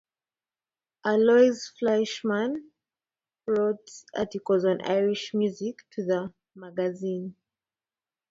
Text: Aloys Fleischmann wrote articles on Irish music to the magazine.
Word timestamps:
Aloys 1.05 1.67
Fleischmann 1.77 2.71
wrote 3.45 3.87
articles 4.15 4.65
on 4.65 4.81
Irish 4.81 5.29
music 5.35 5.77
to 5.91 6.03
the 6.03 6.33
magazine. 6.55 7.35